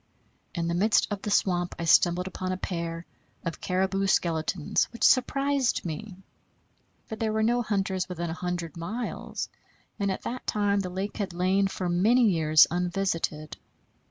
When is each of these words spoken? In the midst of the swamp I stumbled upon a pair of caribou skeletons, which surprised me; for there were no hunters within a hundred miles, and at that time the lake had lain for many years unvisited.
In 0.55 0.67
the 0.67 0.73
midst 0.73 1.07
of 1.11 1.21
the 1.21 1.29
swamp 1.29 1.75
I 1.77 1.83
stumbled 1.85 2.25
upon 2.27 2.51
a 2.51 2.57
pair 2.57 3.05
of 3.45 3.61
caribou 3.61 4.07
skeletons, 4.07 4.85
which 4.85 5.03
surprised 5.03 5.85
me; 5.85 6.15
for 7.05 7.15
there 7.15 7.31
were 7.31 7.43
no 7.43 7.61
hunters 7.61 8.09
within 8.09 8.31
a 8.31 8.33
hundred 8.33 8.75
miles, 8.75 9.47
and 9.99 10.09
at 10.11 10.23
that 10.23 10.47
time 10.47 10.79
the 10.79 10.89
lake 10.89 11.17
had 11.17 11.33
lain 11.33 11.67
for 11.67 11.87
many 11.87 12.27
years 12.27 12.65
unvisited. 12.71 13.57